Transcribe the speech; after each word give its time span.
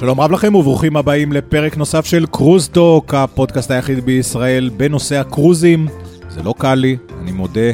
שלום 0.00 0.20
רב 0.20 0.32
לכם 0.32 0.54
וברוכים 0.54 0.96
הבאים 0.96 1.32
לפרק 1.32 1.76
נוסף 1.76 2.06
של 2.06 2.26
קרוזטוק, 2.30 3.14
הפודקאסט 3.14 3.70
היחיד 3.70 4.04
בישראל 4.04 4.70
בנושא 4.76 5.16
הקרוזים. 5.16 5.86
זה 6.28 6.42
לא 6.42 6.54
קל 6.58 6.74
לי, 6.74 6.96
אני 7.22 7.32
מודה, 7.32 7.70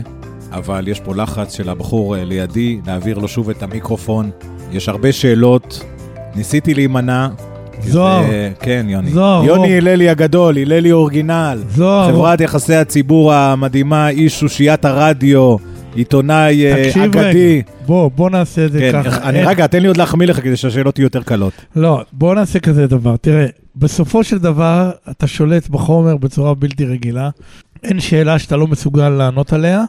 אבל 0.52 0.88
יש 0.88 1.00
פה 1.00 1.14
לחץ 1.14 1.54
של 1.56 1.68
הבחור 1.68 2.16
אה, 2.16 2.24
לידי 2.24 2.80
להעביר 2.86 3.18
לו 3.18 3.28
שוב 3.28 3.50
את 3.50 3.62
המיקרופון. 3.62 4.30
יש 4.72 4.88
הרבה 4.88 5.12
שאלות, 5.12 5.84
ניסיתי 6.36 6.74
להימנע. 6.74 7.28
זוהר. 7.80 8.22
זה- 8.26 8.50
כן, 8.60 8.86
יוני. 8.88 9.10
זוהר, 9.10 9.44
יוני. 9.44 9.76
הללי 9.76 10.08
הגדול, 10.08 10.58
הללי 10.58 10.92
אורגינל. 10.92 11.58
זוהר, 11.70 12.12
חברת 12.12 12.40
יחסי 12.40 12.74
הציבור 12.74 13.32
המדהימה, 13.32 14.08
איש 14.08 14.42
אושיית 14.42 14.84
הרדיו, 14.84 15.56
עיתונאי 15.96 16.66
אה, 16.66 16.84
תקשיב 16.84 17.02
אגדי. 17.02 17.54
רגע, 17.56 17.62
בוא, 17.86 18.10
בוא 18.10 18.30
נעשה 18.30 18.64
את 18.66 18.72
זה 18.72 18.78
כן, 18.78 19.02
ככה. 19.02 19.28
אני 19.28 19.38
איך- 19.38 19.48
רגע, 19.48 19.66
תן 19.66 19.82
לי 19.82 19.88
עוד 19.88 19.96
להחמיא 19.96 20.26
לך 20.26 20.36
כדי 20.42 20.56
שהשאלות 20.56 20.98
יהיו 20.98 21.06
יותר 21.06 21.22
קלות. 21.22 21.52
לא, 21.76 22.04
בוא 22.12 22.34
נעשה 22.34 22.58
כזה 22.58 22.86
דבר. 22.86 23.16
תראה, 23.16 23.46
בסופו 23.76 24.24
של 24.24 24.38
דבר, 24.38 24.90
אתה 25.10 25.26
שולט 25.26 25.68
בחומר 25.68 26.16
בצורה 26.16 26.54
בלתי 26.54 26.84
רגילה. 26.84 27.30
אין 27.84 28.00
שאלה 28.00 28.38
שאתה 28.38 28.56
לא 28.56 28.66
מסוגל 28.66 29.08
לענות 29.08 29.52
עליה, 29.52 29.84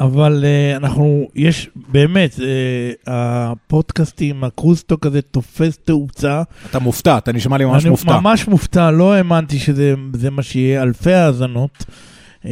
אבל 0.00 0.44
uh, 0.44 0.76
אנחנו, 0.76 1.28
יש, 1.34 1.68
באמת, 1.92 2.34
uh, 2.34 2.40
הפודקאסטים, 3.06 4.44
הקרוסטוק 4.44 5.06
הזה 5.06 5.22
תופס 5.22 5.78
תאוצה. 5.84 6.42
אתה 6.70 6.78
מופתע, 6.78 7.18
אתה 7.18 7.32
נשמע 7.32 7.58
לי 7.58 7.64
ממש 7.64 7.82
אני 7.82 7.90
מופתע. 7.90 8.20
ממש 8.20 8.48
מופתע, 8.48 8.90
לא 8.90 9.12
האמנתי 9.14 9.58
שזה 9.58 9.94
זה 10.12 10.30
מה 10.30 10.42
שיהיה, 10.42 10.82
אלפי 10.82 11.12
האזנות. 11.12 11.84
Uh, 12.44 12.48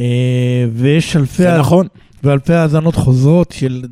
ויש 0.73 1.15
אלפי... 1.15 1.43
זה 1.43 1.57
נכון. 1.57 1.87
ואלפי 2.23 2.53
האזנות 2.53 2.95
חוזרות 2.95 3.51
של 3.51 3.83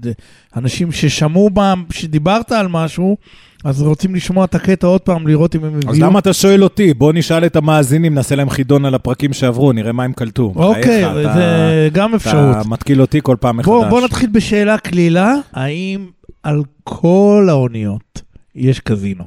אנשים 0.55 0.91
ששמעו 0.91 1.49
פעם, 1.53 1.83
שדיברת 1.91 2.51
על 2.51 2.67
משהו, 2.67 3.17
אז 3.63 3.81
רוצים 3.81 4.15
לשמוע 4.15 4.45
את 4.45 4.55
הקטע 4.55 4.87
עוד 4.87 5.01
פעם, 5.01 5.27
לראות 5.27 5.55
אם 5.55 5.63
הם 5.63 5.75
הביאו. 5.75 5.91
אז 5.91 5.99
למה 5.99 6.19
אתה 6.19 6.33
שואל 6.33 6.63
אותי? 6.63 6.93
בוא 6.93 7.13
נשאל 7.13 7.45
את 7.45 7.55
המאזינים, 7.55 8.13
נעשה 8.15 8.35
להם 8.35 8.49
חידון 8.49 8.85
על 8.85 8.95
הפרקים 8.95 9.33
שעברו, 9.33 9.71
נראה 9.71 9.91
מה 9.91 10.03
הם 10.03 10.13
קלטו. 10.13 10.53
אוקיי, 10.55 10.81
בחייך, 11.05 11.25
אתה- 11.25 11.33
זה 11.33 11.89
גם 11.93 12.15
אפשרות. 12.15 12.55
אתה 12.61 12.69
מתקיל 12.69 13.01
אותי 13.01 13.19
כל 13.23 13.35
פעם 13.39 13.57
מחדש. 13.57 13.65
בוא, 13.67 13.85
בוא 13.89 14.01
נתחיל 14.01 14.29
בשאלה 14.29 14.77
קלילה, 14.77 15.33
האם 15.53 16.05
על 16.43 16.61
כל 16.83 17.47
האוניות 17.49 18.21
יש 18.55 18.79
קזינו? 18.79 19.23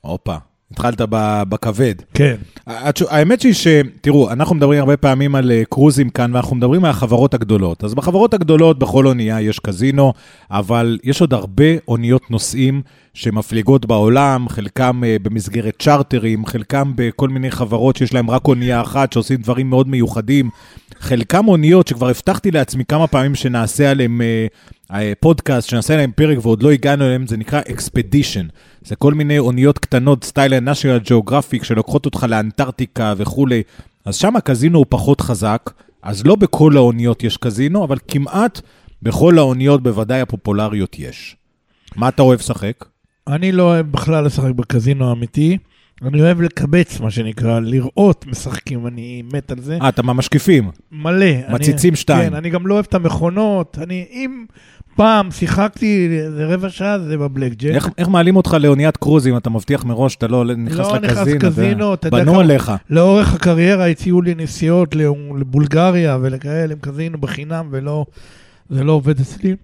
הופה, 0.00 0.36
התחלת 0.72 1.00
בכבד. 1.48 1.94
כן. 2.14 2.34
האמת 3.10 3.42
היא 3.42 3.52
ש... 3.52 3.66
תראו, 4.00 4.30
אנחנו 4.30 4.54
מדברים 4.54 4.80
הרבה 4.80 4.96
פעמים 4.96 5.34
על 5.34 5.50
אה, 5.50 5.62
קרוזים 5.70 6.10
כאן, 6.10 6.34
ואנחנו 6.34 6.56
מדברים 6.56 6.84
על 6.84 6.90
החברות 6.90 7.34
הגדולות. 7.34 7.84
אז 7.84 7.94
בחברות 7.94 8.34
הגדולות, 8.34 8.78
בכל 8.78 9.06
אונייה 9.06 9.40
יש 9.40 9.58
קזינו, 9.58 10.12
אבל 10.50 10.98
יש 11.04 11.20
עוד 11.20 11.34
הרבה 11.34 11.64
אוניות 11.88 12.30
נוסעים 12.30 12.82
שמפליגות 13.14 13.86
בעולם, 13.86 14.48
חלקם 14.48 15.02
אה, 15.06 15.16
במסגרת 15.22 15.74
צ'רטרים, 15.78 16.46
חלקם 16.46 16.92
בכל 16.94 17.28
מיני 17.28 17.50
חברות 17.50 17.96
שיש 17.96 18.14
להם 18.14 18.30
רק 18.30 18.48
אונייה 18.48 18.80
אחת, 18.80 19.12
שעושים 19.12 19.40
דברים 19.40 19.70
מאוד 19.70 19.88
מיוחדים. 19.88 20.50
חלקם 21.00 21.48
אוניות 21.48 21.88
שכבר 21.88 22.08
הבטחתי 22.08 22.50
לעצמי 22.50 22.84
כמה 22.84 23.06
פעמים 23.06 23.34
שנעשה 23.34 23.90
עליהם 23.90 24.20
אה, 24.92 25.00
אה, 25.00 25.12
פודקאסט, 25.20 25.68
שנעשה 25.68 25.94
עליהם 25.94 26.10
פרק 26.16 26.38
ועוד 26.42 26.62
לא 26.62 26.70
הגענו 26.70 27.04
אליהם, 27.04 27.26
זה 27.26 27.36
נקרא 27.36 27.60
אקספדישן. 27.60 28.46
זה 28.82 28.96
כל 28.96 29.14
מיני 29.14 29.38
אוניות 29.38 29.78
קטנות, 29.78 30.24
סטייל 30.24 30.54
national 30.54 31.08
geographic, 31.08 31.64
שלוקחות 31.64 32.06
אותך 32.06 32.26
לאנטארקטיקה 32.28 33.14
וכולי. 33.16 33.62
אז 34.04 34.16
שם 34.16 34.36
הקזינו 34.36 34.78
הוא 34.78 34.86
פחות 34.88 35.20
חזק, 35.20 35.70
אז 36.02 36.26
לא 36.26 36.36
בכל 36.36 36.76
האוניות 36.76 37.24
יש 37.24 37.36
קזינו, 37.36 37.84
אבל 37.84 37.96
כמעט 38.08 38.60
בכל 39.02 39.38
האוניות, 39.38 39.82
בוודאי 39.82 40.20
הפופולריות, 40.20 40.98
יש. 40.98 41.36
מה 41.96 42.08
אתה 42.08 42.22
אוהב 42.22 42.40
לשחק? 42.40 42.84
אני 43.28 43.52
לא 43.52 43.62
אוהב 43.62 43.92
בכלל 43.92 44.24
לשחק 44.24 44.50
בקזינו 44.50 45.08
האמיתי. 45.08 45.58
אני 46.02 46.22
אוהב 46.22 46.40
לקבץ, 46.40 47.00
מה 47.00 47.10
שנקרא, 47.10 47.60
לראות 47.60 48.26
משחקים, 48.26 48.86
אני 48.86 49.22
מת 49.32 49.50
על 49.50 49.60
זה. 49.60 49.78
אה, 49.82 49.88
אתה 49.88 50.02
מהמשקיפים. 50.02 50.70
מלא. 50.92 51.26
מציצים 51.50 51.90
אני, 51.90 51.96
שתיים. 51.96 52.30
כן, 52.30 52.34
אני 52.36 52.50
גם 52.50 52.66
לא 52.66 52.74
אוהב 52.74 52.84
את 52.88 52.94
המכונות. 52.94 53.78
אני, 53.82 54.06
אם 54.10 54.44
פעם 55.02 55.30
שיחקתי 55.30 56.20
רבע 56.36 56.70
שעה, 56.70 56.98
זה 56.98 57.18
בבלק 57.18 57.52
ג'ק. 57.52 57.74
איך, 57.74 57.88
איך 57.98 58.08
מעלים 58.08 58.36
אותך 58.36 58.56
לאוניית 58.60 58.96
קרוזים? 58.96 59.36
אתה 59.36 59.50
מבטיח 59.50 59.84
מראש 59.84 60.12
שאתה 60.12 60.26
לא 60.26 60.44
נכנס 60.44 60.78
לא 60.78 60.98
נכנס 60.98 61.18
לקזינו. 61.18 61.40
קזינו, 61.40 61.94
אתה 61.94 62.08
יודע 62.08 62.18
בנו 62.18 62.40
עליך. 62.40 62.72
לאורך 62.90 63.34
הקריירה 63.34 63.86
הציעו 63.86 64.22
לי 64.22 64.34
נסיעות 64.34 64.94
לבולגריה 65.38 66.18
ולכאלה 66.20 66.72
עם 66.72 66.78
קזינו 66.80 67.18
בחינם, 67.18 67.68
ולא, 67.70 68.06
זה 68.70 68.84
לא 68.84 68.92
עובד 68.92 69.20
אצלי. 69.20 69.56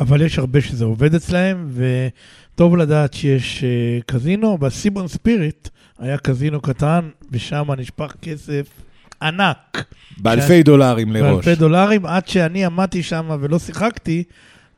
אבל 0.00 0.22
יש 0.22 0.38
הרבה 0.38 0.60
שזה 0.60 0.84
עובד 0.84 1.14
אצלהם, 1.14 1.70
וטוב 1.74 2.76
לדעת 2.76 3.14
שיש 3.14 3.64
uh, 3.64 4.04
קזינו. 4.06 4.58
בסיבון 4.58 5.08
ספיריט 5.08 5.68
היה 5.98 6.18
קזינו 6.18 6.60
קטן, 6.60 7.08
ושם 7.30 7.64
נשפך 7.78 8.14
כסף 8.22 8.66
ענק. 9.22 9.84
באלפי 10.16 10.62
דולרים 10.62 11.12
לראש. 11.12 11.44
באלפי 11.44 11.60
דולרים, 11.60 12.06
עד 12.06 12.28
שאני 12.28 12.64
עמדתי 12.64 13.02
שם 13.02 13.36
ולא 13.40 13.58
שיחקתי, 13.58 14.24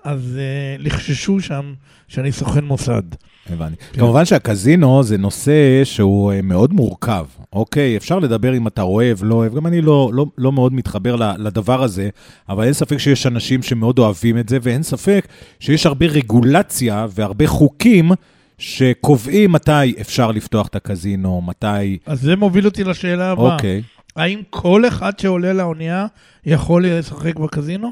אז 0.04 0.38
uh, 0.38 0.82
לחששו 0.82 1.40
שם 1.40 1.74
שאני 2.08 2.32
סוכן 2.32 2.64
מוסד. 2.64 3.02
הבנתי. 3.50 3.76
כן. 3.92 4.00
כמובן 4.00 4.24
שהקזינו 4.24 5.02
זה 5.02 5.18
נושא 5.18 5.84
שהוא 5.84 6.32
אה, 6.32 6.42
מאוד 6.42 6.72
מורכב, 6.72 7.24
אוקיי? 7.52 7.96
אפשר 7.96 8.18
לדבר 8.18 8.56
אם 8.56 8.66
אתה 8.66 8.82
אוהב, 8.82 9.18
לא 9.22 9.34
אוהב, 9.34 9.54
גם 9.54 9.66
אני 9.66 9.80
לא, 9.80 10.10
לא, 10.12 10.26
לא 10.38 10.52
מאוד 10.52 10.72
מתחבר 10.72 11.16
לדבר 11.38 11.82
הזה, 11.82 12.08
אבל 12.48 12.64
אין 12.64 12.72
ספק 12.72 12.98
שיש 12.98 13.26
אנשים 13.26 13.62
שמאוד 13.62 13.98
אוהבים 13.98 14.38
את 14.38 14.48
זה, 14.48 14.58
ואין 14.62 14.82
ספק 14.82 15.28
שיש 15.60 15.86
הרבה 15.86 16.06
רגולציה 16.06 17.06
והרבה 17.10 17.46
חוקים 17.46 18.10
שקובעים 18.58 19.52
מתי 19.52 19.94
אפשר 20.00 20.30
לפתוח 20.30 20.66
את 20.66 20.76
הקזינו, 20.76 21.42
מתי... 21.46 21.98
אז 22.06 22.20
זה 22.20 22.36
מוביל 22.36 22.66
אותי 22.66 22.84
לשאלה 22.84 23.30
הבאה. 23.30 23.54
אוקיי. 23.54 23.82
האם 24.16 24.40
כל 24.50 24.88
אחד 24.88 25.18
שעולה 25.18 25.52
לאונייה 25.52 26.06
יכול 26.46 26.86
לשחק 26.86 27.38
בקזינו? 27.38 27.90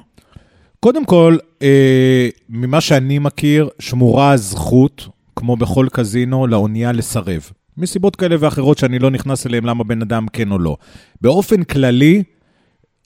קודם 0.80 1.04
כל, 1.04 1.36
אה, 1.62 2.28
ממה 2.48 2.80
שאני 2.80 3.18
מכיר, 3.18 3.68
שמורה 3.78 4.32
הזכות, 4.32 5.08
כמו 5.36 5.56
בכל 5.56 5.86
קזינו, 5.92 6.46
לאונייה 6.46 6.92
לסרב. 6.92 7.50
מסיבות 7.76 8.16
כאלה 8.16 8.36
ואחרות 8.40 8.78
שאני 8.78 8.98
לא 8.98 9.10
נכנס 9.10 9.46
אליהן, 9.46 9.64
למה 9.64 9.84
בן 9.84 10.02
אדם 10.02 10.26
כן 10.32 10.50
או 10.50 10.58
לא. 10.58 10.76
באופן 11.20 11.64
כללי, 11.64 12.22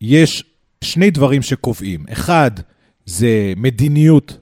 יש 0.00 0.44
שני 0.84 1.10
דברים 1.10 1.42
שקובעים. 1.42 2.04
אחד, 2.12 2.50
זה 3.06 3.52
מדיניות 3.56 4.38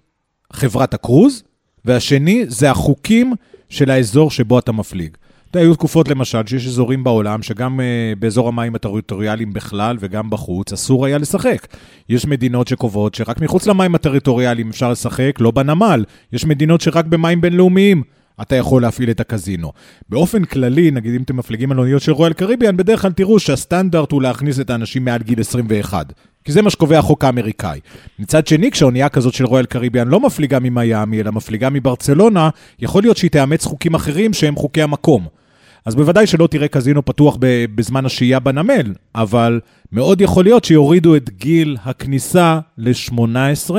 חברת 0.53 0.95
הקרוז, 0.95 1.43
והשני, 1.85 2.45
זה 2.49 2.71
החוקים 2.71 3.33
של 3.69 3.91
האזור 3.91 4.31
שבו 4.31 4.59
אתה 4.59 4.73
מפליג. 4.73 5.17
היו 5.61 5.75
תקופות 5.75 6.09
למשל 6.09 6.47
שיש 6.47 6.67
אזורים 6.67 7.05
בעולם 7.05 7.43
שגם 7.43 7.81
uh, 7.81 8.19
באזור 8.19 8.49
המים 8.49 8.75
הטריטוריאליים 8.75 9.53
בכלל 9.53 9.97
וגם 10.01 10.31
בחוץ 10.31 10.73
אסור 10.73 11.07
היה 11.07 11.19
לשחק. 11.19 11.67
יש 12.09 12.27
מדינות 12.27 12.69
שקובעות 12.69 13.15
שרק 13.15 13.41
מחוץ 13.41 13.67
למים 13.67 13.95
הטריטוריאליים 13.95 14.69
אפשר 14.71 14.91
לשחק, 14.91 15.37
לא 15.41 15.51
בנמל. 15.51 16.05
יש 16.33 16.45
מדינות 16.45 16.81
שרק 16.81 17.05
במים 17.05 17.41
בינלאומיים 17.41 18.03
אתה 18.43 18.57
יכול 18.57 18.83
להפעיל 18.83 19.11
את 19.11 19.21
הקזינו. 19.21 19.73
באופן 20.09 20.45
כללי, 20.45 20.91
נגיד 20.91 21.15
אם 21.15 21.23
אתם 21.23 21.37
מפליגים 21.37 21.73
על 21.73 21.79
אוניות 21.79 22.03
של 22.03 22.13
רויאל 22.13 22.33
קריביאן, 22.33 22.77
בדרך 22.77 23.03
כלל 23.03 23.13
תראו 23.13 23.39
שהסטנדרט 23.39 24.13
הוא 24.13 24.23
להכניס 24.23 24.61
את 24.61 24.71
האנשים 24.71 25.05
מעל 25.05 25.23
גיל 25.23 25.41
21. 25.41 26.13
כי 26.45 26.53
זה 26.53 26.63
מה 26.63 26.71
שקובע 26.71 26.99
החוק 26.99 27.25
האמריקאי. 27.25 27.81
מצד 28.19 28.47
שני, 28.47 28.71
כשאונייה 28.71 29.09
כזאת 29.09 29.35
של 29.35 29.45
רויאל 29.45 29.67
קריביאן 29.67 30.09
לא 30.09 30.21
מפליגה 30.21 30.59
ממיאמי, 30.59 31.21
אלא 31.21 31.33
מפליגה 31.33 31.71
מברצלונה, 31.71 32.51
יכול 32.79 33.03
להיות 33.03 33.17
שהיא 33.17 33.31
תאמץ 33.31 33.65
חוקים 33.65 33.95
אחרים 33.95 34.33
שהם 34.33 34.57
חוקי 34.57 34.83
המקום. 34.83 35.27
אז 35.87 35.95
בוודאי 35.95 36.27
שלא 36.27 36.47
תראה 36.47 36.69
קזינו 36.69 37.05
פתוח 37.05 37.37
בזמן 37.75 38.07
השהייה 38.07 38.41
בנמל, 38.41 38.95
אבל 39.15 39.61
מאוד 39.93 40.21
יכול 40.21 40.45
להיות 40.45 40.65
שיורידו 40.65 41.17
את 41.17 41.31
גיל 41.31 41.77
הכניסה 41.85 42.61
ל-18, 42.79 43.71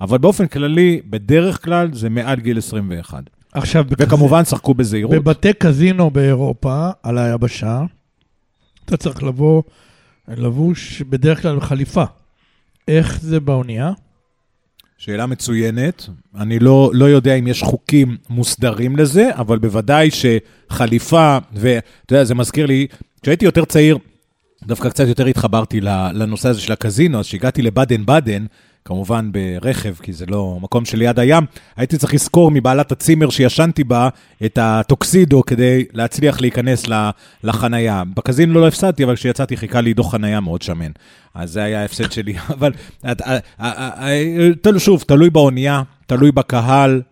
אבל 0.00 0.18
באופן 0.18 0.46
כללי, 0.46 1.00
בדרך 1.10 1.64
כלל 1.64 1.88
זה 1.92 2.08
מעל 2.08 2.40
גיל 2.40 2.58
21. 2.58 3.22
עכשיו, 3.52 3.84
בכזה- 3.84 4.04
וכמובן, 4.06 4.44
שחקו 4.44 4.74
בזהירות. 4.74 5.14
בבתי 5.14 5.52
קזינו 5.52 6.10
באירופה, 6.10 6.88
על 7.02 7.18
היבשה, 7.18 7.82
אתה 8.84 8.96
צריך 8.96 9.22
לבוא 9.22 9.62
לבוש 10.28 11.02
בדרך 11.02 11.42
כלל 11.42 11.56
בחליפה. 11.56 12.04
איך 12.88 13.20
זה 13.20 13.40
באונייה? 13.40 13.92
שאלה 14.98 15.26
מצוינת. 15.26 16.06
אני 16.36 16.58
לא, 16.58 16.90
לא 16.94 17.04
יודע 17.04 17.34
אם 17.34 17.46
יש 17.46 17.62
חוקים 17.62 18.16
מוסדרים 18.30 18.96
לזה, 18.96 19.30
אבל 19.34 19.58
בוודאי 19.58 20.08
שחליפה, 20.10 21.38
ואתה 21.52 22.14
יודע, 22.14 22.24
זה 22.24 22.34
מזכיר 22.34 22.66
לי, 22.66 22.86
כשהייתי 23.22 23.44
יותר 23.44 23.64
צעיר, 23.64 23.98
דווקא 24.66 24.88
קצת 24.88 25.08
יותר 25.08 25.26
התחברתי 25.26 25.80
לנושא 26.12 26.48
הזה 26.48 26.60
של 26.60 26.72
הקזינו, 26.72 27.18
אז 27.18 27.26
כשהגעתי 27.26 27.62
לבאדן-באדן, 27.62 28.46
כמובן 28.88 29.30
ברכב, 29.32 29.94
כי 30.02 30.12
זה 30.12 30.26
לא 30.28 30.58
מקום 30.60 30.84
שליד 30.84 31.18
הים, 31.18 31.44
הייתי 31.76 31.98
צריך 31.98 32.14
לזכור 32.14 32.50
מבעלת 32.50 32.92
הצימר 32.92 33.30
שישנתי 33.30 33.84
בה 33.84 34.08
את 34.44 34.58
הטוקסידו 34.62 35.42
כדי 35.46 35.84
להצליח 35.92 36.40
להיכנס 36.40 36.84
לחנייה. 37.44 38.02
בקזינו 38.14 38.60
לא 38.60 38.68
הפסדתי, 38.68 39.04
אבל 39.04 39.16
כשיצאתי 39.16 39.56
חיכה 39.56 39.80
לי 39.80 39.94
דוח 39.94 40.12
חנייה 40.12 40.40
מאוד 40.40 40.62
שמן. 40.62 40.90
אז 41.34 41.52
זה 41.52 41.62
היה 41.62 41.82
ההפסד 41.82 42.12
שלי. 42.12 42.34
אבל 42.54 42.72
שוב, 44.78 45.04
תלוי 45.06 45.30
באונייה, 45.30 45.82
תלוי 46.06 46.32
בקהל, 46.32 47.02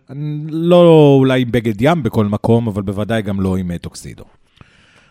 לא 0.49 1.15
אולי 1.19 1.41
עם 1.41 1.51
בגד 1.51 1.81
ים 1.81 2.03
בכל 2.03 2.25
מקום, 2.25 2.67
אבל 2.67 2.81
בוודאי 2.81 3.21
גם 3.21 3.41
לא 3.41 3.57
עם 3.57 3.77
טוקסידו. 3.77 4.23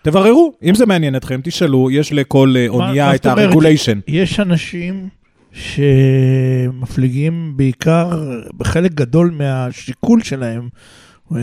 תבררו, 0.03 0.53
אם 0.63 0.75
זה 0.75 0.87
מעניין 0.87 1.17
אתכם, 1.17 1.41
תשאלו, 1.45 1.91
יש 1.91 2.13
לכל 2.13 2.55
אונייה 2.69 3.15
את 3.15 3.27
הרגוליישן. 3.27 3.99
יש 4.09 4.41
אנשים 4.41 5.09
שמפליגים 5.56 7.53
בעיקר, 7.56 8.31
בחלק 8.56 8.94
גדול 8.94 9.31
מהשיקול 9.38 10.23
שלהם, 10.23 10.69
אה, 11.37 11.38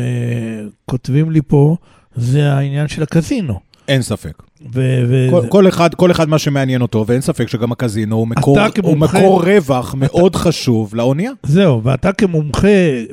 כותבים 0.85 1.31
לי 1.31 1.41
פה, 1.47 1.75
זה 2.15 2.53
העניין 2.53 2.87
של 2.87 3.03
הקזינו. 3.03 3.59
אין 3.87 4.01
ספק. 4.01 4.43
ו- 4.73 5.03
ו- 5.07 5.27
כל, 5.29 5.41
כל, 5.49 5.67
אחד, 5.67 5.95
כל 5.95 6.11
אחד 6.11 6.29
מה 6.29 6.39
שמעניין 6.39 6.81
אותו, 6.81 7.05
ואין 7.07 7.21
ספק 7.21 7.47
שגם 7.47 7.71
הקזינו 7.71 8.15
הוא 8.15 8.27
מקור, 8.27 8.57
הוא 8.83 8.97
מקור 8.97 9.43
רווח 9.43 9.89
אתה, 9.89 9.97
מאוד 9.97 10.35
חשוב 10.35 10.95
לאונייה. 10.95 11.31
זהו, 11.43 11.83
ואתה 11.83 12.11
כמומחה, 12.11 12.67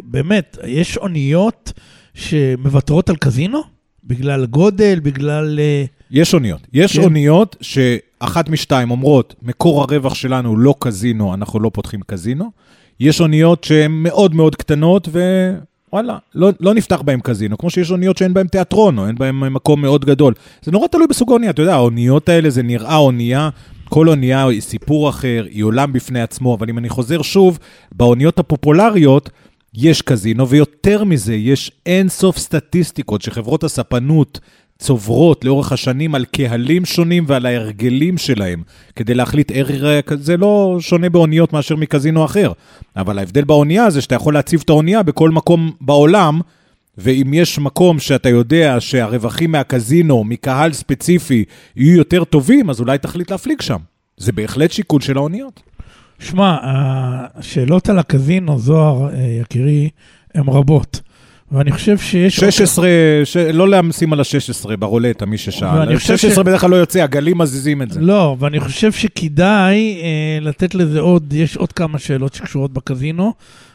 באמת, 0.04 0.58
יש 0.66 0.96
אוניות 0.96 1.72
שמוותרות 2.14 3.10
על 3.10 3.16
קזינו? 3.16 3.60
בגלל 4.04 4.46
גודל, 4.46 5.00
בגלל... 5.02 5.58
אה, 5.60 5.84
יש 6.10 6.34
אוניות. 6.34 6.60
יש 6.72 6.96
כן. 6.96 7.02
אוניות 7.02 7.56
שאחת 8.22 8.48
משתיים 8.48 8.90
אומרות, 8.90 9.34
מקור 9.42 9.82
הרווח 9.82 10.14
שלנו 10.14 10.56
לא 10.56 10.74
קזינו, 10.78 11.34
אנחנו 11.34 11.60
לא 11.60 11.70
פותחים 11.74 12.00
קזינו. 12.06 12.50
יש 13.00 13.20
אוניות 13.20 13.64
שהן 13.64 13.92
מאוד 13.92 14.34
מאוד 14.34 14.56
קטנות, 14.56 15.08
ווואלה, 15.92 16.18
לא, 16.34 16.50
לא 16.60 16.74
נפתח 16.74 17.02
בהן 17.02 17.20
קזינו, 17.20 17.58
כמו 17.58 17.70
שיש 17.70 17.90
אוניות 17.90 18.16
שאין 18.16 18.34
בהן 18.34 18.46
תיאטרון, 18.46 18.98
או 18.98 19.06
אין 19.06 19.14
בהן 19.14 19.34
מקום 19.34 19.82
מאוד 19.82 20.04
גדול. 20.04 20.34
זה 20.62 20.72
נורא 20.72 20.86
תלוי 20.86 21.06
בסוג 21.06 21.30
האונייה, 21.30 21.50
אתה 21.50 21.62
יודע, 21.62 21.74
האוניות 21.74 22.28
האלה 22.28 22.50
זה 22.50 22.62
נראה 22.62 22.96
אונייה, 22.96 23.48
כל 23.88 24.08
אונייה 24.08 24.46
היא 24.46 24.60
סיפור 24.60 25.08
אחר, 25.08 25.44
היא 25.50 25.64
עולם 25.64 25.92
בפני 25.92 26.22
עצמו, 26.22 26.54
אבל 26.54 26.68
אם 26.68 26.78
אני 26.78 26.88
חוזר 26.88 27.22
שוב, 27.22 27.58
באוניות 27.92 28.38
הפופולריות, 28.38 29.30
יש 29.74 30.02
קזינו, 30.02 30.48
ויותר 30.48 31.04
מזה, 31.04 31.34
יש 31.34 31.72
אין 31.86 32.08
סוף 32.08 32.38
סטטיסטיקות 32.38 33.22
שחברות 33.22 33.64
הספנות 33.64 34.40
צוברות 34.80 35.44
לאורך 35.44 35.72
השנים 35.72 36.14
על 36.14 36.24
קהלים 36.24 36.84
שונים 36.84 37.24
ועל 37.26 37.46
ההרגלים 37.46 38.18
שלהם, 38.18 38.62
כדי 38.96 39.14
להחליט 39.14 39.52
איך 39.52 39.70
זה 40.20 40.36
לא 40.36 40.76
שונה 40.80 41.08
באוניות 41.08 41.52
מאשר 41.52 41.76
מקזינו 41.76 42.24
אחר. 42.24 42.52
אבל 42.96 43.18
ההבדל 43.18 43.44
באונייה 43.44 43.90
זה 43.90 44.00
שאתה 44.00 44.14
יכול 44.14 44.34
להציב 44.34 44.60
את 44.64 44.70
האונייה 44.70 45.02
בכל 45.02 45.30
מקום 45.30 45.72
בעולם, 45.80 46.40
ואם 46.98 47.30
יש 47.34 47.58
מקום 47.58 47.98
שאתה 47.98 48.28
יודע 48.28 48.76
שהרווחים 48.78 49.52
מהקזינו, 49.52 50.24
מקהל 50.24 50.72
ספציפי, 50.72 51.44
יהיו 51.76 51.96
יותר 51.96 52.24
טובים, 52.24 52.70
אז 52.70 52.80
אולי 52.80 52.98
תחליט 52.98 53.30
להפליג 53.30 53.60
שם. 53.60 53.78
זה 54.16 54.32
בהחלט 54.32 54.70
שיקול 54.70 55.00
של 55.00 55.16
האוניות. 55.16 55.62
שמע, 56.18 56.56
השאלות 56.62 57.88
על 57.88 57.98
הקזינו, 57.98 58.58
זוהר, 58.58 59.08
אה, 59.14 59.20
יקירי, 59.40 59.90
הן 60.34 60.48
רבות. 60.48 61.00
ואני 61.52 61.72
חושב 61.72 61.98
שיש... 61.98 62.36
16, 62.36 62.88
ש... 63.24 63.36
לא 63.36 63.68
להמשים 63.68 64.12
על 64.12 64.20
ה-16 64.20 64.76
ברולטה, 64.76 65.26
מי 65.26 65.38
ששאל. 65.38 65.98
16 65.98 66.30
ש... 66.30 66.38
בדרך 66.38 66.60
כלל 66.60 66.70
לא 66.70 66.76
יוצא, 66.76 67.02
הגלים 67.02 67.38
מזיזים 67.38 67.82
את 67.82 67.90
זה. 67.90 68.00
לא, 68.00 68.36
ואני 68.38 68.60
חושב 68.60 68.92
שכדאי 68.92 70.00
אה, 70.02 70.38
לתת 70.40 70.74
לזה 70.74 71.00
עוד, 71.00 71.32
יש 71.32 71.56
עוד 71.56 71.72
כמה 71.72 71.98
שאלות 71.98 72.34
שקשורות 72.34 72.72
בקזינו, 72.72 73.34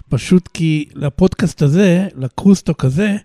פשוט 0.09 0.49
כי 0.53 0.85
לפודקאסט 0.95 1.61
הזה, 1.61 2.07
לקרוסטוק 2.15 2.85
הזה, 2.85 3.15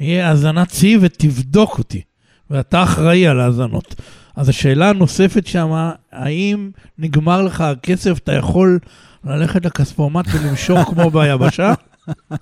יהיה 0.00 0.28
האזנת 0.28 0.68
צי 0.68 0.98
ותבדוק 1.00 1.78
אותי, 1.78 2.02
ואתה 2.50 2.82
אחראי 2.82 3.26
על 3.26 3.40
האזנות. 3.40 3.94
אז 4.36 4.48
השאלה 4.48 4.88
הנוספת 4.88 5.46
שמה, 5.46 5.92
האם 6.12 6.70
נגמר 6.98 7.42
לך 7.42 7.60
הכסף, 7.60 8.18
אתה 8.18 8.32
יכול 8.32 8.78
ללכת 9.24 9.64
לכספומט 9.64 10.26
ולמשוך 10.32 10.80
כמו 10.88 11.10
ביבשה? 11.10 11.74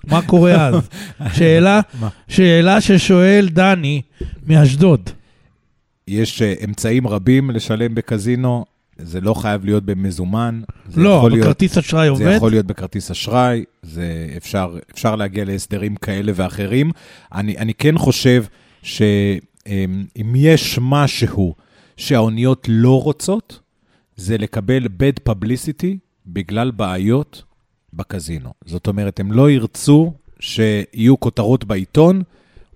מה 0.07 0.21
קורה 0.21 0.67
אז? 0.67 0.89
שאלה, 1.37 1.81
שאלה 2.27 2.81
ששואל 2.81 3.49
דני 3.51 4.01
מאשדוד. 4.47 5.09
יש 6.07 6.41
uh, 6.41 6.63
אמצעים 6.65 7.07
רבים 7.07 7.51
לשלם 7.51 7.95
בקזינו, 7.95 8.65
זה 8.97 9.21
לא 9.21 9.33
חייב 9.33 9.65
להיות 9.65 9.85
במזומן. 9.85 10.61
לא, 10.95 11.29
בכרטיס 11.31 11.75
להיות, 11.75 11.85
אשראי 11.85 12.07
עובד? 12.07 12.23
זה 12.23 12.31
יכול 12.31 12.51
להיות 12.51 12.65
בכרטיס 12.65 13.11
אשראי, 13.11 13.63
זה 13.83 14.33
אפשר, 14.37 14.77
אפשר 14.93 15.15
להגיע 15.15 15.45
להסדרים 15.45 15.95
כאלה 15.95 16.31
ואחרים. 16.35 16.91
אני, 17.33 17.57
אני 17.57 17.73
כן 17.73 17.97
חושב 17.97 18.43
שאם 18.81 20.35
יש 20.35 20.79
משהו 20.81 21.55
שהאוניות 21.97 22.67
לא 22.69 23.01
רוצות, 23.01 23.59
זה 24.15 24.37
לקבל 24.37 24.85
bad 24.85 25.31
publicity 25.31 25.97
בגלל 26.27 26.71
בעיות 26.71 27.43
בקזינו. 27.93 28.53
זאת 28.65 28.87
אומרת, 28.87 29.19
הם 29.19 29.31
לא 29.31 29.51
ירצו 29.51 30.13
שיהיו 30.39 31.19
כותרות 31.19 31.65
בעיתון, 31.65 32.21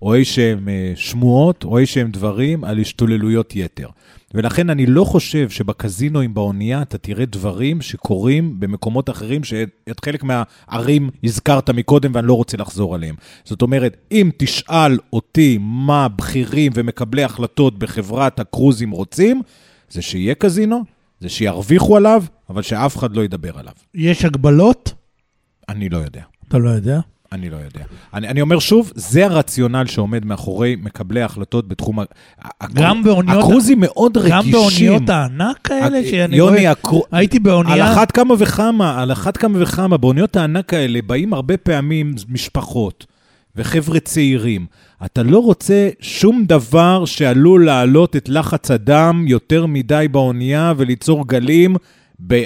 או 0.02 0.14
אי 0.14 0.24
שהם 0.24 0.68
אה, 0.68 0.92
שמועות, 0.96 1.64
או 1.64 1.78
אי 1.78 1.86
שהם 1.86 2.10
דברים 2.10 2.64
על 2.64 2.78
השתוללויות 2.78 3.56
יתר. 3.56 3.88
ולכן 4.34 4.70
אני 4.70 4.86
לא 4.86 5.04
חושב 5.04 5.50
שבקזינואים 5.50 6.34
באונייה 6.34 6.82
אתה 6.82 6.98
תראה 6.98 7.24
דברים 7.26 7.80
שקורים 7.80 8.60
במקומות 8.60 9.10
אחרים, 9.10 9.44
שאת 9.44 10.04
חלק 10.04 10.24
מהערים 10.24 11.10
הזכרת 11.24 11.70
מקודם 11.70 12.10
ואני 12.14 12.26
לא 12.26 12.34
רוצה 12.34 12.56
לחזור 12.56 12.94
עליהם. 12.94 13.14
זאת 13.44 13.62
אומרת, 13.62 13.96
אם 14.12 14.30
תשאל 14.36 14.98
אותי 15.12 15.58
מה 15.60 16.08
בכירים 16.08 16.72
ומקבלי 16.74 17.24
החלטות 17.24 17.78
בחברת 17.78 18.40
הקרוזים 18.40 18.90
רוצים, 18.90 19.42
זה 19.90 20.02
שיהיה 20.02 20.34
קזינו, 20.34 20.84
זה 21.20 21.28
שירוויחו 21.28 21.96
עליו, 21.96 22.24
אבל 22.50 22.62
שאף 22.62 22.96
אחד 22.96 23.16
לא 23.16 23.24
ידבר 23.24 23.58
עליו. 23.58 23.72
יש 23.94 24.24
הגבלות? 24.24 24.94
אני 25.68 25.88
לא 25.88 25.98
יודע. 25.98 26.22
אתה 26.48 26.58
לא 26.58 26.70
יודע? 26.70 27.00
אני 27.34 27.50
לא 27.50 27.56
יודע. 27.56 27.84
אני, 28.14 28.28
אני 28.28 28.40
אומר 28.40 28.58
שוב, 28.58 28.92
זה 28.94 29.24
הרציונל 29.24 29.86
שעומד 29.86 30.24
מאחורי 30.24 30.76
מקבלי 30.82 31.22
ההחלטות 31.22 31.68
בתחום... 31.68 31.98
גם 32.72 33.04
באוניות... 33.04 33.44
הקרוזים 33.44 33.80
מאוד 33.80 34.16
רגישים. 34.16 34.36
גם 34.36 34.50
באוניות 34.50 35.08
הענק 35.08 35.70
האלה, 35.70 36.04
שאני 36.10 36.36
יוני, 36.36 36.58
רואה... 36.58 36.70
הקר... 36.70 36.98
הייתי 37.12 37.38
באונייה... 37.38 37.86
על 37.86 37.92
אחת 37.92 38.10
כמה 38.10 38.34
וכמה, 38.38 39.02
על 39.02 39.12
אחת 39.12 39.36
כמה 39.36 39.62
וכמה, 39.62 39.96
באוניות 39.96 40.36
הענק 40.36 40.74
האלה 40.74 40.98
באים 41.06 41.32
הרבה 41.32 41.56
פעמים 41.56 42.14
משפחות 42.28 43.06
וחבר'ה 43.56 44.00
צעירים. 44.00 44.66
אתה 45.04 45.22
לא 45.22 45.38
רוצה 45.38 45.88
שום 46.00 46.44
דבר 46.44 47.04
שעלול 47.04 47.64
להעלות 47.66 48.16
את 48.16 48.28
לחץ 48.28 48.70
הדם 48.70 49.24
יותר 49.28 49.66
מדי 49.66 50.06
באונייה 50.10 50.72
וליצור 50.76 51.28
גלים 51.28 51.76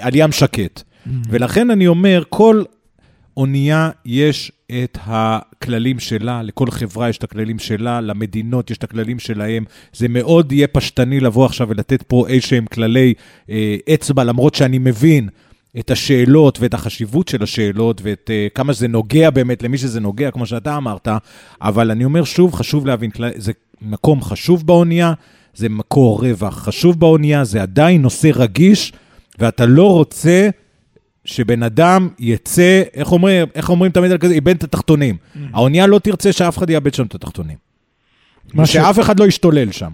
על 0.01 0.15
ים 0.15 0.33
שקט. 0.33 0.83
Mm. 0.83 1.11
ולכן 1.31 1.71
אני 1.71 1.87
אומר, 1.87 2.23
כל 2.29 2.63
אונייה 3.39 3.91
יש 4.05 4.53
את 4.71 4.99
הכללים 5.03 5.99
שלה, 5.99 6.43
לכל 6.43 6.71
חברה 6.71 7.09
יש 7.09 7.19
את 7.19 7.25
הכללים 7.25 7.59
שלה, 7.59 8.01
למדינות 8.01 8.71
יש 8.71 8.79
את 8.79 8.85
הכללים 8.85 9.19
שלהם. 9.19 9.65
זה 9.93 10.09
מאוד 10.09 10.53
יהיה 10.53 10.67
פשטני 10.67 11.21
לבוא 11.21 11.47
עכשיו 11.47 11.69
ולתת 11.69 12.03
פה 12.03 12.29
איזשהם 12.29 12.67
כללי 12.67 13.15
אה, 13.51 13.77
אצבע, 13.95 14.25
למרות 14.25 14.55
שאני 14.55 14.79
מבין 14.79 15.29
את 15.79 15.91
השאלות 15.91 16.59
ואת 16.61 16.75
החשיבות 16.75 17.29
של 17.29 17.43
השאלות 17.43 18.01
ואת 18.05 18.31
אה, 18.31 18.47
כמה 18.55 18.73
זה 18.73 18.89
נוגע 18.89 19.31
באמת 19.31 19.63
למי 19.63 19.79
שזה 19.79 20.01
נוגע, 20.01 20.31
כמו 20.31 20.47
שאתה 20.47 20.77
אמרת, 20.77 21.09
אבל 21.63 21.91
אני 21.91 22.05
אומר 22.05 22.25
שוב, 22.25 22.55
חשוב 22.55 22.87
להבין, 22.87 23.11
זה 23.37 23.53
מקום 23.83 24.23
חשוב 24.23 24.67
באונייה, 24.67 25.13
זה 25.55 25.69
מקור 25.69 26.21
רווח 26.21 26.59
חשוב 26.59 27.01
באונייה, 27.01 27.45
זה 27.45 27.63
עדיין 27.63 28.03
נושא 28.03 28.31
רגיש, 28.35 28.93
ואתה 29.39 29.67
לא 29.67 29.93
רוצה... 29.93 30.49
שבן 31.29 31.63
אדם 31.63 32.09
יצא, 32.19 32.83
איך 32.95 33.13
אומרים, 33.13 33.47
איך 33.55 33.71
אומרים 33.71 33.93
תמיד 33.93 34.13
על 34.13 34.19
כזה, 34.19 34.35
איבד 34.35 34.57
את 34.57 34.65
התחתונים. 34.65 35.17
Mm-hmm. 35.17 35.39
האונייה 35.53 35.87
לא 35.87 35.99
תרצה 35.99 36.33
שאף 36.33 36.59
אחד 36.59 36.71
יאבד 36.71 36.95
שם 36.95 37.07
את 37.07 37.15
התחתונים. 37.15 37.57
שאף 38.65 38.97
ש... 38.97 38.99
אחד 38.99 39.21
לא 39.21 39.27
ישתולל 39.27 39.73
שם. 39.73 39.91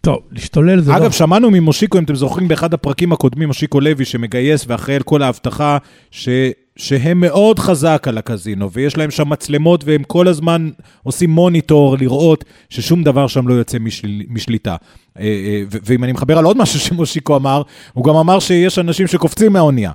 טוב, 0.00 0.18
להשתולל 0.32 0.80
זה 0.80 0.90
אגב, 0.90 1.00
לא... 1.00 1.04
אגב, 1.06 1.12
שמענו 1.12 1.50
ממושיקו, 1.50 1.98
אם 1.98 2.04
אתם 2.04 2.14
זוכרים, 2.14 2.48
באחד 2.48 2.74
הפרקים 2.74 3.12
הקודמים, 3.12 3.48
מושיקו 3.48 3.80
לוי, 3.80 4.04
שמגייס 4.04 4.64
ואחראי 4.68 4.96
על 4.96 5.02
כל 5.02 5.22
האבטחה, 5.22 5.78
ש... 6.10 6.28
שהם 6.76 7.20
מאוד 7.20 7.58
חזק 7.58 8.04
על 8.08 8.18
הקזינו, 8.18 8.72
ויש 8.72 8.96
להם 8.96 9.10
שם 9.10 9.28
מצלמות, 9.28 9.84
והם 9.84 10.02
כל 10.02 10.28
הזמן 10.28 10.70
עושים 11.02 11.30
מוניטור 11.30 11.96
לראות 11.98 12.44
ששום 12.70 13.04
דבר 13.04 13.26
שם 13.26 13.48
לא 13.48 13.54
יוצא 13.54 13.78
משל... 13.78 14.22
משליטה. 14.28 14.76
אה, 15.18 15.24
אה, 15.24 15.62
ואם 15.70 16.04
אני 16.04 16.12
מחבר 16.12 16.38
על 16.38 16.44
עוד 16.44 16.56
משהו 16.56 16.80
שמושיקו 16.88 17.36
אמר, 17.36 17.62
הוא 17.92 18.04
גם 18.04 18.16
אמר 18.16 18.38
שיש 18.38 18.78
אנשים 18.78 19.06
שקופצים 19.06 19.52
מהאונייה. 19.52 19.92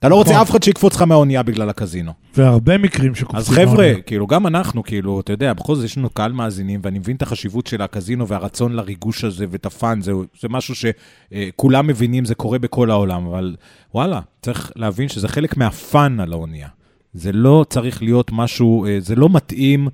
אתה 0.00 0.08
לא 0.08 0.14
רוצה 0.14 0.30
נכון. 0.30 0.42
אף 0.42 0.50
אחד 0.50 0.62
שיקפוץ 0.62 0.94
לך 0.94 1.02
מהאונייה 1.02 1.42
בגלל 1.42 1.68
הקזינו. 1.68 2.12
והרבה 2.36 2.78
מקרים 2.78 3.14
שקופצים. 3.14 3.38
אז 3.38 3.48
חבר'ה, 3.48 3.64
מהאונייה. 3.64 4.00
כאילו, 4.00 4.26
גם 4.26 4.46
אנחנו, 4.46 4.82
כאילו, 4.82 5.20
אתה 5.20 5.32
יודע, 5.32 5.52
בכל 5.52 5.74
זאת 5.74 5.84
יש 5.84 5.98
לנו 5.98 6.10
קהל 6.10 6.32
מאזינים, 6.32 6.80
ואני 6.82 6.98
מבין 6.98 7.16
את 7.16 7.22
החשיבות 7.22 7.66
של 7.66 7.82
הקזינו 7.82 8.28
והרצון 8.28 8.72
לריגוש 8.72 9.24
הזה 9.24 9.46
ואת 9.50 9.66
הפאן, 9.66 10.00
זה, 10.02 10.12
זה 10.40 10.48
משהו 10.48 10.74
שכולם 10.74 11.86
מבינים, 11.86 12.24
זה 12.24 12.34
קורה 12.34 12.58
בכל 12.58 12.90
העולם, 12.90 13.26
אבל 13.26 13.56
וואלה, 13.94 14.20
צריך 14.42 14.72
להבין 14.76 15.08
שזה 15.08 15.28
חלק 15.28 15.56
מהפאן 15.56 16.20
על 16.20 16.32
האונייה. 16.32 16.68
זה 17.14 17.32
לא 17.32 17.64
צריך 17.70 18.02
להיות 18.02 18.30
משהו, 18.32 18.86
אה, 18.86 18.96
זה 19.00 19.14
לא 19.16 19.28
מתאים 19.28 19.88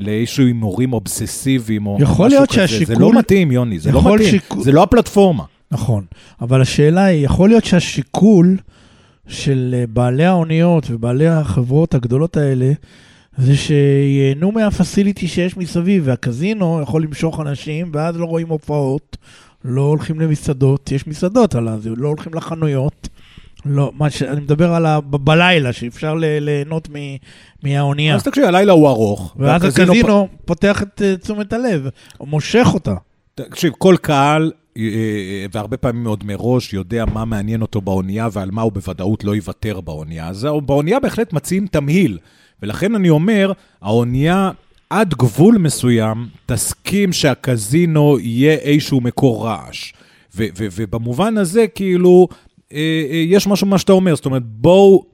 לאיזשהו 0.00 0.46
הימורים 0.46 0.92
אובססיביים 0.92 1.86
או 1.86 1.98
משהו 2.28 2.46
כזה. 2.46 2.66
זה 2.66 2.68
שהשיקול- 2.68 2.98
לא 3.02 3.18
מתאים, 3.18 3.52
יוני, 3.52 3.78
זה 3.78 3.92
לא 3.92 4.14
מתאים. 4.14 4.30
שיקול- 4.30 4.62
זה 4.62 4.72
לא 4.72 4.82
הפלטפורמה. 4.82 5.44
נכון, 5.70 6.04
אבל 6.40 6.62
השאלה 6.62 7.04
היא, 7.04 7.24
יכול 7.24 7.48
להיות 7.48 7.64
שהשיקול 7.64 8.56
של 9.28 9.74
אה, 9.78 9.84
בעלי 9.86 10.24
האוניות 10.24 10.86
ובעלי 10.90 11.28
החברות 11.28 11.94
הגדולות 11.94 12.36
האלה, 12.36 12.72
זה 13.38 13.56
שייהנו 13.56 14.52
מהפסיליטי 14.52 15.28
שיש 15.28 15.56
מסביב, 15.56 16.02
והקזינו 16.06 16.80
יכול 16.82 17.02
למשוך 17.02 17.40
אנשים, 17.40 17.90
ואז 17.92 18.16
לא 18.16 18.24
רואים 18.24 18.48
הופעות, 18.48 19.16
לא 19.64 19.82
הולכים 19.82 20.20
למסעדות, 20.20 20.92
יש 20.92 21.06
מסעדות 21.06 21.54
על 21.54 21.68
הזה, 21.68 21.90
לא 21.96 22.08
הולכים 22.08 22.34
לחנויות. 22.34 23.08
לא, 23.66 23.92
מה 23.94 24.10
ש... 24.10 24.22
אני 24.22 24.40
מדבר 24.40 24.74
על 24.74 24.86
ה... 24.86 25.00
ב- 25.00 25.16
בלילה, 25.16 25.72
שאפשר 25.72 26.14
ל- 26.14 26.38
ליהנות 26.38 26.88
מ... 26.88 26.94
מהאונייה. 27.62 28.14
אז 28.14 28.22
תקשיב, 28.22 28.44
הלילה 28.44 28.72
הוא 28.72 28.88
ארוך. 28.88 29.36
ואז 29.38 29.64
הקזינו 29.64 30.28
פותח 30.44 30.82
את 30.82 31.02
אה, 31.04 31.16
תשומת 31.16 31.52
הלב, 31.52 31.88
מושך 32.20 32.66
אותה. 32.74 32.94
תקשיב, 33.34 33.72
כל 33.78 33.96
קהל, 34.02 34.52
והרבה 35.52 35.76
פעמים 35.76 36.06
עוד 36.06 36.24
מראש, 36.24 36.72
יודע 36.72 37.04
מה 37.04 37.24
מעניין 37.24 37.62
אותו 37.62 37.80
באונייה 37.80 38.28
ועל 38.32 38.50
מה 38.50 38.62
הוא 38.62 38.72
בוודאות 38.72 39.24
לא 39.24 39.36
יוותר 39.36 39.80
באונייה. 39.80 40.28
אז 40.28 40.48
באונייה 40.66 41.00
בהחלט 41.00 41.32
מציעים 41.32 41.66
תמהיל. 41.66 42.18
ולכן 42.62 42.94
אני 42.94 43.10
אומר, 43.10 43.52
האונייה 43.82 44.50
עד 44.90 45.14
גבול 45.14 45.58
מסוים 45.58 46.26
תסכים 46.46 47.12
שהקזינו 47.12 48.18
יהיה 48.20 48.52
איזשהו 48.52 49.00
מקור 49.00 49.46
רעש. 49.46 49.92
ו- 50.36 50.46
ו- 50.58 50.66
ובמובן 50.76 51.38
הזה, 51.38 51.66
כאילו, 51.66 52.28
אה, 52.72 52.78
אה, 53.10 53.16
יש 53.16 53.46
משהו 53.46 53.66
במה 53.66 53.78
שאתה 53.78 53.92
אומר. 53.92 54.16
זאת 54.16 54.26
אומרת, 54.26 54.42
בואו 54.44 55.04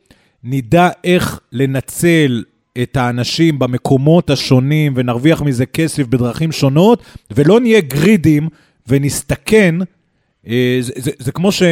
נדע 0.44 0.88
איך 1.04 1.40
לנצל 1.52 2.44
את 2.82 2.96
האנשים 2.96 3.58
במקומות 3.58 4.30
השונים 4.30 4.92
ונרוויח 4.96 5.42
מזה 5.42 5.66
כסף 5.66 6.06
בדרכים 6.06 6.52
שונות, 6.52 7.02
ולא 7.30 7.60
נהיה 7.60 7.80
גרידים 7.80 8.48
ונסתכן. 8.88 9.74
אה, 10.46 10.78
זה, 10.80 10.92
זה, 10.96 11.10
זה 11.18 11.32
כמו 11.32 11.52
ש... 11.52 11.62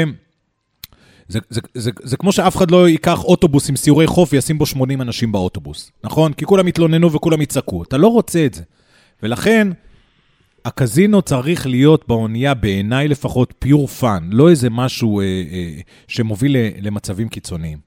זה, 1.29 1.39
זה, 1.51 1.61
זה, 1.75 1.91
זה 2.03 2.17
כמו 2.17 2.33
שאף 2.33 2.57
אחד 2.57 2.71
לא 2.71 2.89
ייקח 2.89 3.25
אוטובוס 3.25 3.69
עם 3.71 3.77
סיורי 3.77 4.07
חוף 4.07 4.33
וישים 4.33 4.59
בו 4.59 4.67
80 4.67 5.03
אנשים 5.03 5.33
באוטובוס, 5.33 5.93
נכון? 6.05 6.33
כי 6.33 6.45
כולם 6.45 6.69
יתלוננו 6.69 7.13
וכולם 7.13 7.43
יצעקו. 7.43 7.83
אתה 7.83 7.97
לא 7.97 8.09
רוצה 8.09 8.47
את 8.47 8.55
זה. 8.55 8.63
ולכן, 9.23 9.69
הקזינו 10.65 11.23
צריך 11.23 11.67
להיות 11.67 12.05
באונייה, 12.09 12.55
בעיניי 12.55 13.09
לפחות, 13.09 13.55
pure 13.59 13.87
fun, 13.87 14.29
לא 14.33 14.51
איזה 14.51 14.71
משהו 14.71 15.21
אה, 15.21 15.25
אה, 15.25 15.81
שמוביל 16.09 16.57
למצבים 16.83 17.29
קיצוניים. 17.29 17.79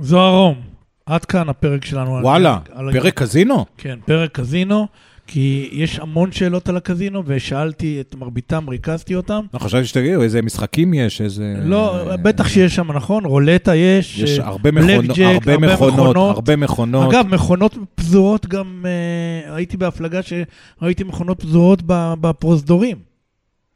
זוהרום, 0.00 0.60
עד 1.06 1.24
כאן 1.24 1.48
הפרק 1.48 1.84
שלנו. 1.84 2.16
על- 2.16 2.24
וואלה, 2.24 2.58
על- 2.72 2.92
פרק 2.92 3.14
קזינו? 3.22 3.66
כן, 3.78 3.98
פרק 4.06 4.32
קזינו, 4.40 4.86
כי 5.30 5.68
יש 5.72 5.98
המון 5.98 6.32
שאלות 6.32 6.68
על 6.68 6.76
הקזינו, 6.76 7.22
ושאלתי 7.26 8.00
את 8.00 8.14
מרביתם, 8.14 8.68
ריכזתי 8.68 9.14
אותם. 9.14 9.40
לא, 9.54 9.58
חשבתי 9.58 9.84
שתגידו, 9.84 10.22
איזה 10.22 10.42
משחקים 10.42 10.94
יש, 10.94 11.20
איזה... 11.20 11.54
לא, 11.62 12.04
בטח 12.22 12.48
שיש 12.48 12.74
שם, 12.74 12.92
נכון? 12.92 13.24
רולטה 13.24 13.74
יש, 13.74 14.18
יש 14.18 14.38
הרבה, 14.38 14.70
בלק 14.70 14.84
מכונות, 14.84 15.16
ג'ק, 15.16 15.24
הרבה 15.24 15.52
הרבה 15.52 15.74
מכונות, 15.74 15.98
מכונות. 15.98 16.34
הרבה 16.34 16.56
מכונות. 16.56 17.14
אגב, 17.14 17.26
מכונות 17.26 17.76
פזורות 17.94 18.46
גם, 18.46 18.84
אה, 18.86 19.54
הייתי 19.54 19.76
בהפלגה 19.76 20.20
שראיתי 20.22 21.04
מכונות 21.04 21.40
פזורות 21.42 21.82
בפרוזדורים. 22.20 22.96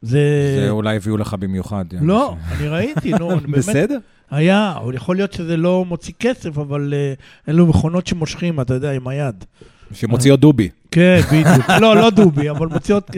זה... 0.01 0.19
זה 0.59 0.69
אולי 0.69 0.95
הביאו 0.95 1.17
לך 1.17 1.35
במיוחד. 1.39 1.85
לא, 2.01 2.35
אני 2.51 2.67
ראיתי, 2.67 3.11
נו, 3.11 3.29
באמת. 3.41 3.49
בסדר. 3.49 3.97
היה, 4.31 4.75
יכול 4.93 5.15
להיות 5.15 5.33
שזה 5.33 5.57
לא 5.57 5.85
מוציא 5.87 6.13
כסף, 6.19 6.57
אבל 6.57 6.93
אה, 6.93 7.13
אלו 7.49 7.67
מכונות 7.67 8.07
שמושכים, 8.07 8.59
אתה 8.59 8.73
יודע, 8.73 8.91
עם 8.91 9.07
היד. 9.07 9.45
שמוציאות 9.93 10.39
דובי. 10.39 10.69
כן, 10.93 11.19
בדיוק. 11.31 11.69
לא, 11.81 11.95
לא 11.95 12.09
דובי, 12.09 12.49
אבל 12.49 12.67
מוציאות... 12.67 13.11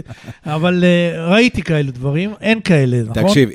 אבל 0.46 0.84
אה, 0.84 1.27
ראיתי 1.27 1.62
כאלה 1.62 1.91
דברים, 1.91 2.34
אין 2.41 2.62
כאלה, 2.62 3.01
נכון? 3.08 3.24
תקשיב, 3.24 3.50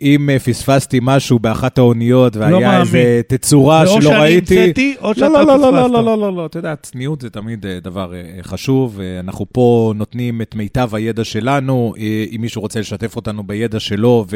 אם 0.00 0.30
אה, 0.30 0.38
פספסתי 0.38 0.98
משהו 1.02 1.38
באחת 1.38 1.78
האוניות 1.78 2.36
והיה 2.36 2.50
לא 2.50 2.60
מאמין. 2.60 2.80
איזה 2.80 3.20
תצורה 3.28 3.82
או 3.82 3.86
שלא 3.86 4.10
שאני 4.10 4.20
ראיתי... 4.20 4.60
המצאתי, 4.60 4.94
או 5.00 5.14
שאתה 5.14 5.28
לא, 5.28 5.46
לא, 5.46 5.46
לא, 5.46 5.72
לא, 5.72 5.78
פספסת. 5.78 5.92
לא, 5.92 6.04
לא, 6.04 6.18
לא, 6.18 6.36
לא, 6.36 6.46
אתה 6.46 6.58
יודע, 6.58 6.76
צניעות 6.76 7.20
זה 7.20 7.30
תמיד 7.30 7.66
אה, 7.66 7.80
דבר 7.80 8.12
חשוב. 8.42 9.00
אנחנו 9.20 9.46
פה 9.52 9.92
נותנים 9.96 10.42
את 10.42 10.54
מיטב 10.54 10.94
הידע 10.94 11.24
שלנו. 11.24 11.94
אם 12.34 12.40
מישהו 12.40 12.62
רוצה 12.62 12.80
לשתף 12.80 13.16
אותנו 13.16 13.42
בידע 13.42 13.80
שלו 13.80 14.26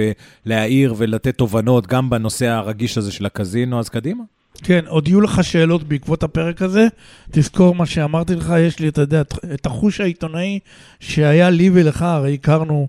ולהעיר 0.47 0.95
ולתת 0.97 1.39
תובנות 1.39 1.87
גם 1.87 2.11
בנושא 2.11 2.47
הרגיש 2.47 2.99
הזה 2.99 3.13
של 3.13 3.27
הקזינו, 3.27 3.79
אז 3.79 3.89
קדימה. 3.89 4.25
כן, 4.63 4.85
עוד 4.89 5.09
יהיו 5.09 5.21
לך 5.21 5.45
שאלות 5.45 5.83
בעקבות 5.83 6.23
הפרק 6.23 6.63
הזה. 6.63 6.87
תזכור 7.31 7.75
מה 7.75 7.87
שאמרתי 7.87 8.35
לך, 8.35 8.55
יש 8.59 8.79
לי, 8.79 8.89
אתה 8.89 9.01
יודע, 9.01 9.21
את 9.55 9.67
החוש 9.67 10.01
העיתונאי 10.01 10.59
שהיה 11.01 11.51
לי 11.51 11.71
ולך, 11.73 12.03
הרי 12.03 12.35
הכרנו, 12.35 12.89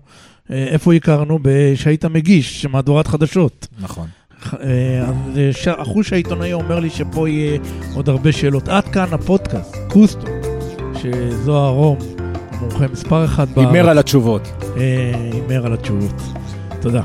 אה, 0.50 0.64
איפה 0.68 0.94
הכרנו? 0.94 1.38
שהיית 1.74 2.04
מגיש, 2.04 2.66
מהדורת 2.66 3.06
חדשות. 3.06 3.66
נכון. 3.80 4.08
אה, 4.52 5.10
אה, 5.36 5.72
החוש 5.78 6.12
העיתונאי 6.12 6.52
אומר 6.52 6.80
לי 6.80 6.90
שפה 6.90 7.28
יהיה 7.28 7.58
עוד 7.94 8.08
הרבה 8.08 8.32
שאלות. 8.32 8.68
עד 8.68 8.84
כאן 8.84 9.06
הפודקאסט, 9.12 9.76
קוסטו, 9.88 10.26
שזוהר 11.02 11.70
רום, 11.70 11.98
המומחה 12.50 12.88
מספר 12.92 13.24
אחת 13.24 13.48
בארץ, 13.48 13.66
הימר 13.66 13.88
על 13.88 13.98
התשובות. 13.98 14.48
הימר 14.76 15.66
על 15.66 15.72
התשובות. 15.72 16.22
תודה. 16.80 17.02